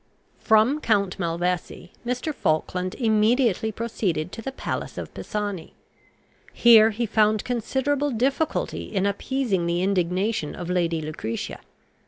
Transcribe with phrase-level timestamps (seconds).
[0.39, 2.33] From Count Malvesi Mr.
[2.33, 5.75] Falkland immediately proceeded to the palace of Pisani.
[6.53, 11.59] Here he found considerable difficulty in appeasing the indignation of Lady Lucretia.